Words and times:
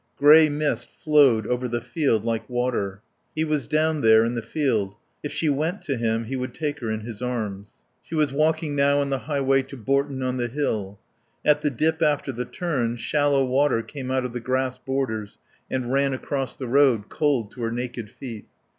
Grey 0.17 0.49
mist 0.49 0.89
flowed 0.89 1.45
over 1.45 1.67
the 1.67 1.79
field 1.79 2.25
like 2.25 2.49
water. 2.49 3.03
He 3.35 3.43
was 3.43 3.67
down 3.67 4.01
there 4.01 4.25
in 4.25 4.33
the 4.33 4.41
field. 4.41 4.95
If 5.21 5.31
she 5.31 5.47
went 5.47 5.83
to 5.83 5.95
him 5.95 6.23
he 6.23 6.35
would 6.35 6.55
take 6.55 6.79
her 6.79 6.89
in 6.89 7.01
his 7.01 7.21
arms. 7.21 7.73
She 8.01 8.15
was 8.15 8.33
walking 8.33 8.75
now 8.75 8.97
on 8.97 9.11
the 9.11 9.19
highway 9.29 9.61
to 9.61 9.77
Bourton 9.77 10.23
on 10.23 10.37
the 10.37 10.47
Hill. 10.47 10.97
At 11.45 11.61
the 11.61 11.69
dip 11.69 12.01
after 12.01 12.31
the 12.31 12.45
turn 12.45 12.95
shallow 12.95 13.45
water 13.45 13.83
came 13.83 14.09
out 14.09 14.25
of 14.25 14.33
the 14.33 14.39
grass 14.39 14.79
borders 14.79 15.37
and 15.69 15.93
ran 15.93 16.15
across 16.15 16.55
the 16.55 16.65
road, 16.65 17.07
cold 17.07 17.51
to 17.51 17.61
her 17.61 17.71
naked 17.71 18.09
feet. 18.09 18.47